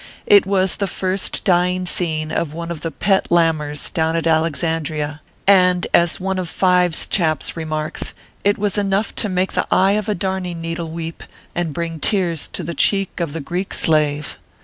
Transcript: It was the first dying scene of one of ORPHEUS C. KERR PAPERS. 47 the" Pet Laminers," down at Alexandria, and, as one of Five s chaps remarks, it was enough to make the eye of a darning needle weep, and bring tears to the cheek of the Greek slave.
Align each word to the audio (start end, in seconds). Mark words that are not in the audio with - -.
It 0.25 0.47
was 0.47 0.77
the 0.77 0.87
first 0.87 1.43
dying 1.43 1.85
scene 1.85 2.31
of 2.31 2.55
one 2.55 2.71
of 2.71 2.77
ORPHEUS 2.79 2.89
C. 2.89 2.89
KERR 2.89 2.91
PAPERS. 3.21 3.27
47 3.27 3.27
the" 3.27 3.29
Pet 3.29 3.29
Laminers," 3.69 3.93
down 3.93 4.15
at 4.15 4.25
Alexandria, 4.25 5.21
and, 5.45 5.87
as 5.93 6.19
one 6.19 6.39
of 6.39 6.49
Five 6.49 6.93
s 6.93 7.05
chaps 7.05 7.55
remarks, 7.55 8.15
it 8.43 8.57
was 8.57 8.79
enough 8.79 9.13
to 9.13 9.29
make 9.29 9.51
the 9.53 9.67
eye 9.69 9.91
of 9.91 10.09
a 10.09 10.15
darning 10.15 10.59
needle 10.59 10.89
weep, 10.89 11.21
and 11.53 11.71
bring 11.71 11.99
tears 11.99 12.47
to 12.47 12.63
the 12.63 12.73
cheek 12.73 13.19
of 13.19 13.33
the 13.33 13.41
Greek 13.41 13.75
slave. 13.75 14.39